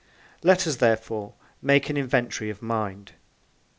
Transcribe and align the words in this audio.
Let 0.41 0.65
us, 0.65 0.77
therefore, 0.77 1.35
make 1.61 1.87
an 1.87 1.95
inventory 1.95 2.49
of 2.49 2.63
mind. 2.63 3.11